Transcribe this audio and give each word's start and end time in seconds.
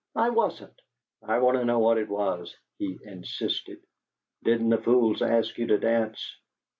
"I 0.15 0.31
wasn't." 0.31 0.73
"I 1.21 1.37
want 1.37 1.59
to 1.59 1.63
know 1.63 1.77
what 1.77 1.99
it 1.99 2.09
was," 2.09 2.55
he 2.79 2.97
insisted. 3.05 3.83
"Didn't 4.43 4.69
the 4.69 4.79
fools 4.79 5.21
ask 5.21 5.55
you 5.59 5.67
to 5.67 5.77
dance? 5.77 6.37